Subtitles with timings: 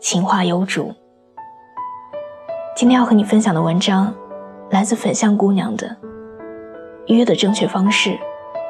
[0.00, 0.94] 情话有主。
[2.76, 4.14] 今天要和你分享的文章，
[4.70, 5.96] 来自粉象姑娘的
[7.08, 8.16] 约的正确方式，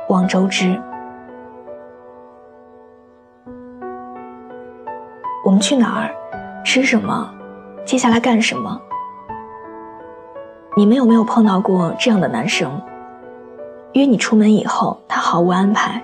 [0.08, 0.80] 望周知。
[5.44, 6.14] 我们去哪儿？
[6.64, 7.30] 吃什么？
[7.84, 8.80] 接下来干什么？
[10.76, 12.80] 你们有没有碰到过这样的男生？
[13.92, 16.02] 约你出门以后，他毫无安排。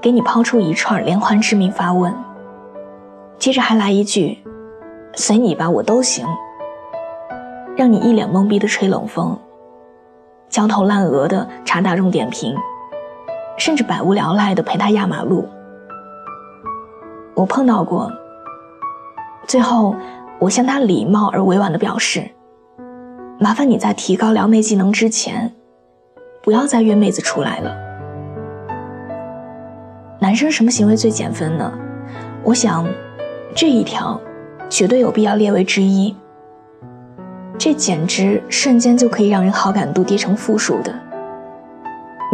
[0.00, 2.12] 给你抛出一串连环致命发问，
[3.38, 4.38] 接着还来一句
[5.14, 6.26] “随你吧，我都行”，
[7.76, 9.36] 让你一脸懵逼的吹冷风，
[10.48, 12.56] 焦头烂额的查大众点评，
[13.56, 15.48] 甚至百无聊赖的陪他压马路。
[17.34, 18.10] 我碰到过。
[19.48, 19.96] 最后，
[20.38, 22.30] 我向他礼貌而委婉的表示
[23.40, 25.52] ：“麻烦你在提高撩妹技能之前，
[26.44, 27.76] 不要再约妹子出来了。”
[30.20, 31.72] 男生什么行为最减分呢？
[32.44, 32.86] 我想，
[33.54, 34.20] 这一条
[34.70, 36.14] 绝对有必要列为之一。
[37.58, 40.92] 这简直瞬间就可以让人好感度跌成负数的。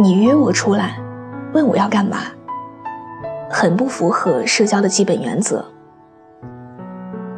[0.01, 0.97] 你约我出来，
[1.53, 2.19] 问我要干嘛，
[3.49, 5.63] 很不符合社交的基本原则。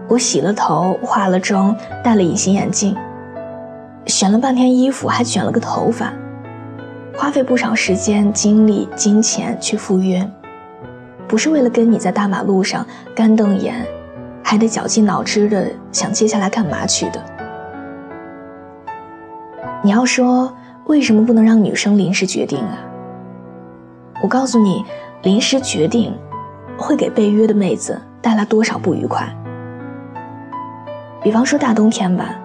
[0.07, 2.95] 我洗了头，化了妆，戴了隐形眼镜，
[4.05, 6.13] 选了半天衣服，还卷了个头发，
[7.17, 10.25] 花费不少时间、精力、金钱去赴约。
[11.31, 13.87] 不是为了跟你在大马路上干瞪眼，
[14.43, 17.23] 还得绞尽脑汁的想接下来干嘛去的。
[19.81, 20.53] 你要说
[20.87, 22.77] 为什么不能让女生临时决定啊？
[24.21, 24.83] 我告诉你，
[25.23, 26.13] 临时决定
[26.77, 29.25] 会给被约的妹子带来多少不愉快。
[31.23, 32.35] 比方说大冬天吧，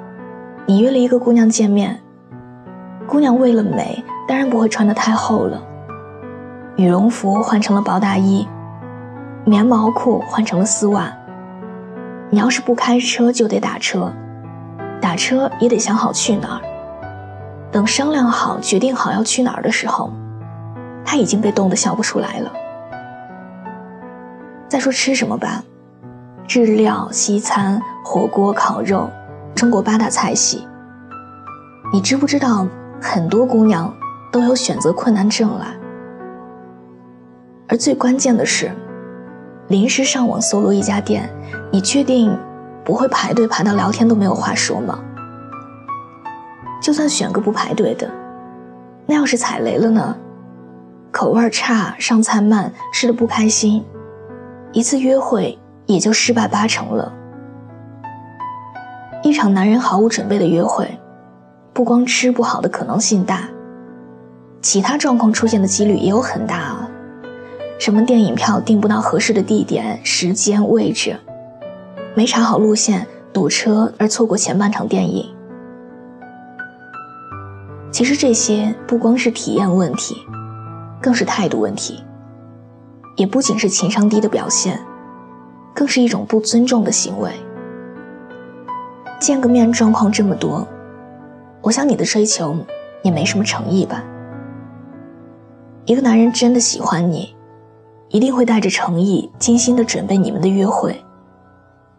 [0.65, 2.01] 你约了一个姑娘见面，
[3.09, 5.61] 姑娘为了美，当然不会穿得太厚了，
[6.77, 8.47] 羽绒服换成了薄大衣。
[9.49, 11.09] 棉毛裤换成了丝袜。
[12.31, 14.13] 你要是不开车，就得打车，
[15.01, 16.61] 打车也得想好去哪儿。
[17.71, 20.13] 等商量好、决定好要去哪儿的时候，
[21.05, 22.53] 他已经被冻得笑不出来了。
[24.67, 25.63] 再说吃什么吧，
[26.49, 29.09] 日料、西餐、火锅、烤肉，
[29.55, 30.67] 中国八大菜系。
[31.93, 32.67] 你知不知道，
[33.01, 33.95] 很多姑娘
[34.33, 35.73] 都有选择困难症啊？
[37.69, 38.73] 而最关键的是。
[39.69, 41.29] 临时上网搜罗一家店，
[41.73, 42.37] 你确定
[42.85, 44.99] 不会排队排到聊天都没有话说吗？
[46.81, 48.09] 就算选个不排队的，
[49.07, 50.17] 那要是踩雷了呢？
[51.11, 53.85] 口味差，上菜慢，吃的不开心，
[54.71, 57.13] 一次约会也就失败八成了。
[59.23, 60.89] 一场男人毫无准备的约会，
[61.73, 63.49] 不光吃不好的可能性大，
[64.63, 66.86] 其他状况出现的几率也有很大啊。
[67.79, 71.17] 什么电影票订不到合适的地点、时间、位置，
[72.15, 75.31] 没查好路线，堵车而错过前半场电影。
[77.93, 80.17] 其实这些不光是体验问题，
[81.03, 82.03] 更是态度问题，
[83.15, 84.81] 也不仅是情商低的表现，
[85.75, 87.31] 更是一种不尊重的行为。
[89.21, 90.67] 见个面状况这么多，
[91.61, 92.57] 我想你的追求
[93.03, 94.03] 也没什么诚意吧？
[95.85, 97.36] 一个男人真的喜欢你。
[98.09, 101.05] 一定会带着诚意，精心的准备你们的约会，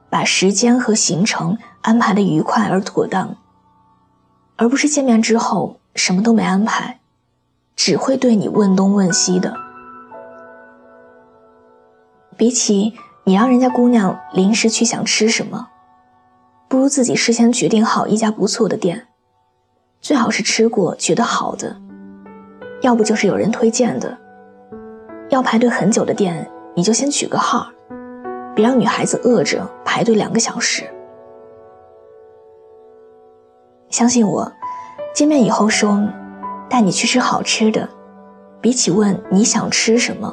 [0.10, 3.36] 把时间和行程安排的愉快而妥当，
[4.56, 7.00] 而不是见面之后什么都没安排，
[7.76, 9.54] 只会对你问东问西的。
[12.38, 12.94] 比起
[13.24, 15.68] 你让人家姑娘临时去想吃什么，
[16.70, 19.08] 不如自己事先决定好一家不错的店，
[20.00, 21.76] 最好是吃过觉得好的，
[22.82, 24.18] 要不就是有人推荐的。
[25.30, 27.68] 要排队很久的店，你就先取个号，
[28.56, 30.84] 别让女孩子饿着排队两个小时。
[33.90, 34.50] 相信我，
[35.14, 36.02] 见面以后说
[36.70, 37.90] 带你去吃好吃的，
[38.62, 40.32] 比起问你想吃什么，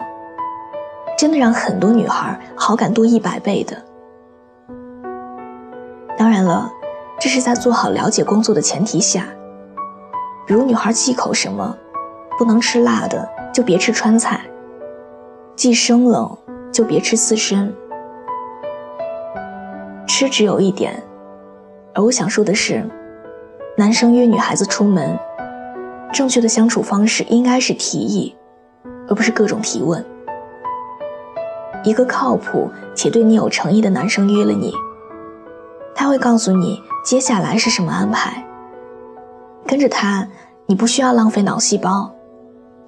[1.19, 3.77] 真的让很多女孩好感多一百倍的。
[6.17, 6.71] 当然了，
[7.19, 9.27] 这是在做好了解工作的前提下，
[10.47, 11.77] 比如女孩忌口什么，
[12.39, 14.41] 不能吃辣的就别吃川菜。
[15.57, 16.37] 既生冷
[16.73, 17.73] 就别吃刺身。
[20.07, 21.03] 吃只有一点，
[21.95, 22.85] 而我想说的是，
[23.77, 25.19] 男生约女孩子出门，
[26.13, 28.35] 正确的相处方式应该是提议，
[29.09, 30.05] 而不是各种提问。
[31.85, 34.75] 一个靠谱且对你有诚意的男生约了你，
[35.95, 38.45] 他会告诉你接下来是什么安排。
[39.67, 40.29] 跟着他，
[40.67, 42.15] 你不需要浪费脑细胞，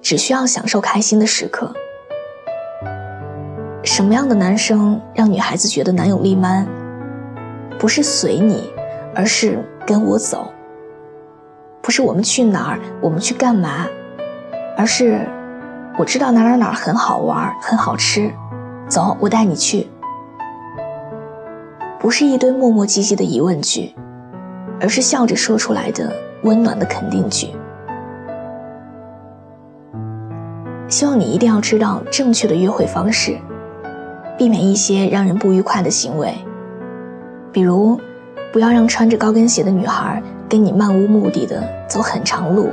[0.01, 1.73] 只需要享受开心的时刻。
[3.87, 6.67] 什么样的男生让女孩子觉得男友力 man？
[7.79, 8.69] 不是随你，
[9.15, 10.51] 而是跟我走。
[11.81, 13.87] 不是我们去哪儿，我们去干嘛，
[14.77, 15.25] 而是
[15.97, 18.29] 我知道哪哪哪很好玩，很好吃，
[18.89, 19.87] 走，我带你去。
[21.97, 23.95] 不是一堆磨磨唧唧的疑问句，
[24.81, 26.11] 而是笑着说出来的
[26.43, 27.47] 温暖的肯定句。
[30.89, 33.39] 希望你一定要知道正确的约会方式。
[34.37, 36.33] 避免一些让人不愉快的行为，
[37.51, 37.99] 比如，
[38.53, 42.67] 不要让穿着高跟鞋的女孩跟你漫无目的的走很长路；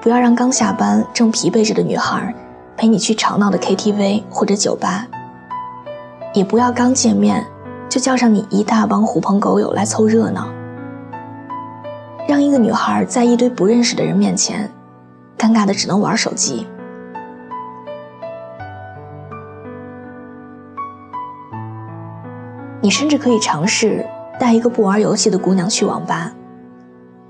[0.00, 2.34] 不要让刚下班正疲惫着的女孩
[2.76, 5.06] 陪你去吵闹的 KTV 或者酒吧；
[6.34, 7.46] 也不要刚见面
[7.88, 10.48] 就叫上你一大帮狐朋狗友来凑热闹。
[12.26, 14.68] 让一个女孩在一堆不认识的人面前，
[15.38, 16.66] 尴尬的只能玩手机。
[22.82, 24.04] 你甚至可以尝试
[24.40, 26.32] 带一个不玩游戏的姑娘去网吧，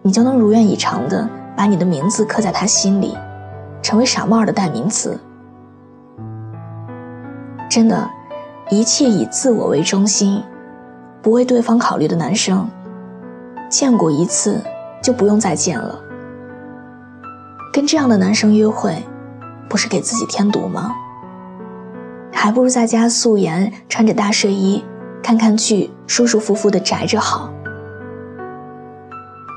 [0.00, 3.14] 你就能如愿以偿的把你的名字刻在她心里，
[3.82, 5.20] 成为傻帽的代名词。
[7.68, 8.08] 真的，
[8.70, 10.42] 一切以自我为中心，
[11.20, 12.66] 不为对方考虑的男生，
[13.68, 14.58] 见过一次
[15.02, 16.00] 就不用再见了。
[17.74, 19.04] 跟这样的男生约会，
[19.68, 20.94] 不是给自己添堵吗？
[22.32, 24.82] 还不如在家素颜，穿着大睡衣。
[25.22, 27.48] 看看剧，舒舒服服的宅着好。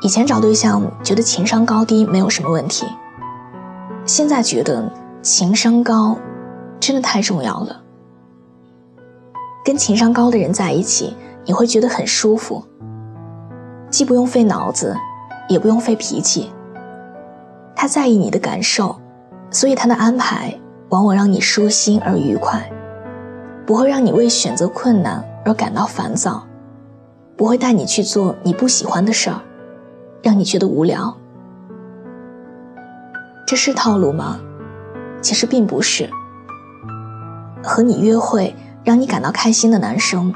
[0.02, 2.86] 以前找对象觉得情商高低没有什么问题，
[4.06, 4.92] 现在觉得
[5.24, 6.16] 情商高
[6.80, 7.82] 真的太重要了。
[9.64, 12.64] 跟情商高的人在一起，你会觉得很舒服，
[13.90, 14.96] 既不用费脑子，
[15.50, 16.52] 也不用费脾气。
[17.76, 18.96] 他在意你的感受，
[19.50, 20.56] 所以他的安排
[20.90, 22.70] 往往让你舒心而愉快，
[23.66, 25.26] 不会让你为选择困难。
[25.46, 26.44] 而感到烦躁，
[27.38, 29.40] 不会带你去做你不喜欢的事儿，
[30.24, 31.16] 让你觉得无聊。
[33.46, 34.40] 这是套路吗？
[35.22, 36.10] 其实并不是。
[37.64, 40.34] 和你约会让你感到开心的男生，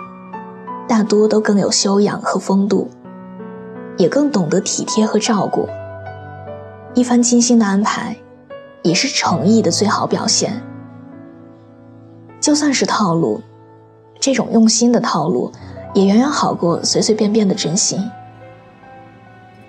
[0.87, 2.89] 大多都更有修养和风度，
[3.97, 5.67] 也更懂得体贴和照顾。
[6.93, 8.15] 一番精心的安排，
[8.83, 10.61] 也是诚意的最好表现。
[12.39, 13.41] 就算是套路。
[14.19, 15.51] 这种用心的套路，
[15.93, 17.99] 也远远好过随随便便的真心。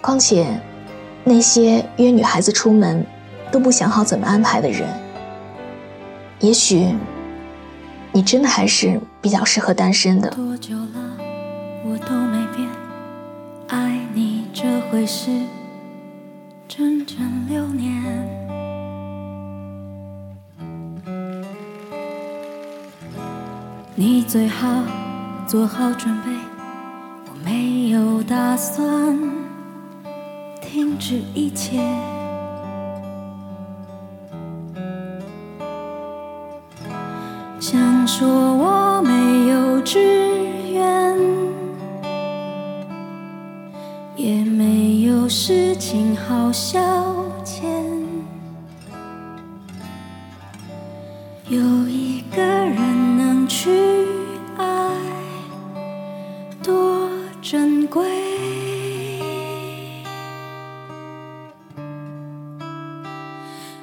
[0.01, 0.47] 况且，
[1.23, 3.05] 那些约女孩子出门
[3.53, 4.89] 都不想好怎么安排的人，
[6.41, 6.97] 也许
[8.11, 10.31] 你真的还是比较适合单身的。
[10.31, 11.17] 多久了，
[11.85, 12.67] 我都没变，
[13.69, 15.31] 爱你这回事，
[16.67, 17.19] 整整
[17.49, 18.40] 六年。
[23.97, 24.83] 你最好
[25.47, 26.31] 做好准备，
[27.27, 29.19] 我没有打算
[30.63, 31.79] 停止一切。
[37.59, 39.99] 想说我没有志
[40.73, 41.19] 愿，
[44.17, 46.81] 也没有事情好笑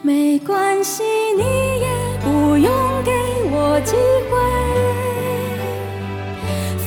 [0.08, 1.04] 没关系，
[1.36, 1.44] 你
[1.82, 1.88] 也
[2.24, 2.72] 不用
[3.04, 3.12] 给
[3.52, 3.98] 我机
[4.30, 4.40] 会，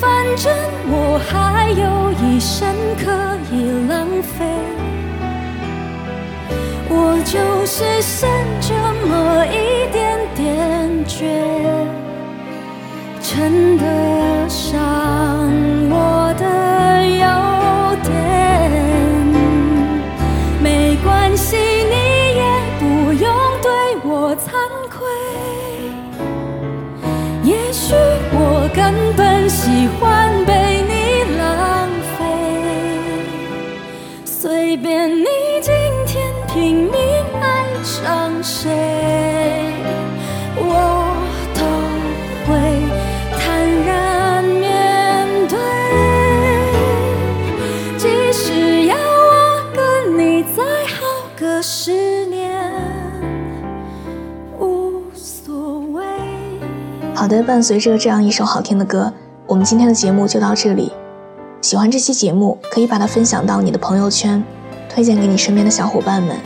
[0.00, 0.50] 反正
[0.88, 3.12] 我还有一生可
[3.54, 3.54] 以
[3.90, 4.46] 浪费。
[6.88, 7.36] 我就
[7.66, 8.26] 是剩
[8.58, 8.72] 这
[9.06, 11.28] 么一点点倔。
[13.20, 13.84] 称得
[29.70, 32.24] 喜欢被你浪费
[34.24, 35.24] 随便你
[35.62, 35.72] 今
[36.04, 36.92] 天拼命
[37.40, 38.68] 爱上谁
[40.56, 41.14] 我
[41.54, 41.60] 都
[42.46, 42.50] 会
[43.38, 45.56] 坦然面对
[47.96, 51.06] 即使要我跟你再耗
[51.38, 52.60] 个十年
[54.58, 56.02] 无所谓
[57.14, 59.12] 好的伴随着这样一首好听的歌
[59.50, 60.92] 我们今天的节目就到这里。
[61.60, 64.40] 喜欢这期节目，可以把它分享到你的朋友圈，
[64.88, 66.36] 推荐给你身边的小伙伴们。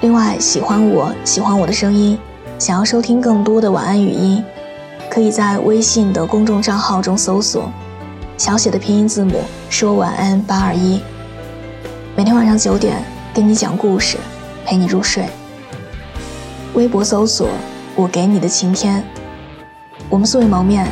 [0.00, 2.18] 另外，喜欢我喜欢我的声音，
[2.58, 4.42] 想要收听更多的晚安语音，
[5.08, 7.70] 可以在微信的公众账号中搜索
[8.36, 9.40] 小写的拼音字母
[9.70, 11.00] 说晚安八二一，
[12.16, 13.00] 每天晚上九点
[13.32, 14.16] 跟你讲故事，
[14.66, 15.26] 陪你入睡。
[16.74, 17.46] 微博搜索
[17.94, 19.04] 我给你的晴天，
[20.10, 20.88] 我们素未谋面，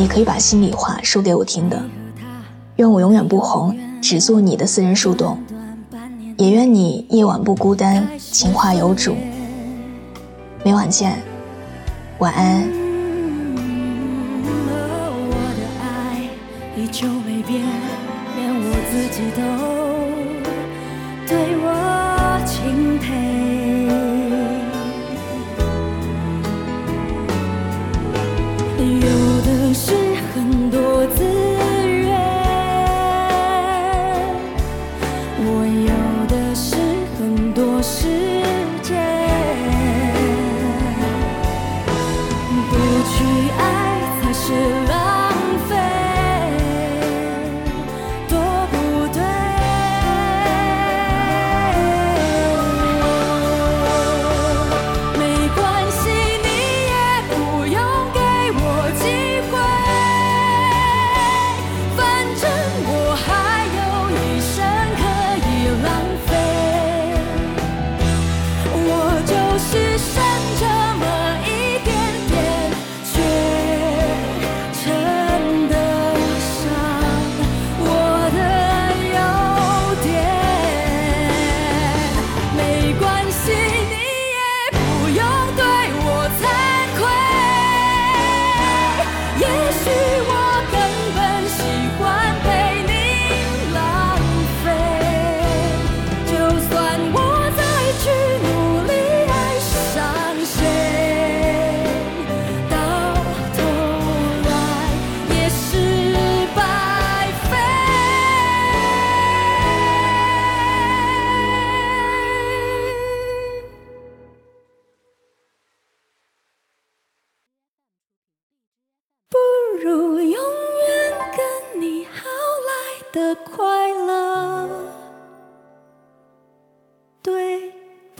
[0.00, 1.78] 你可以把心里话说给我听的。
[2.76, 5.38] 愿我永远不红，只做你的私人树洞。
[6.38, 9.14] 也愿你夜晚不孤单，情话有主。
[10.64, 11.22] 每晚见，
[12.16, 12.62] 晚安。
[16.74, 17.60] 依旧没变，
[18.38, 19.42] 连我自己都
[21.28, 23.28] 对我钦佩。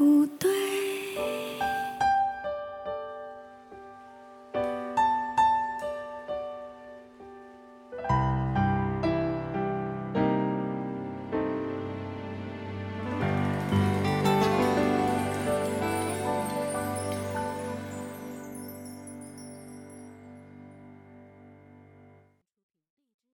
[0.01, 0.60] 不对。